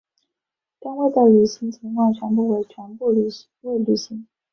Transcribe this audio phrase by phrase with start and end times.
[0.79, 2.15] 甘薇的履行情况为
[2.63, 3.07] 全部
[3.69, 4.27] 未履行。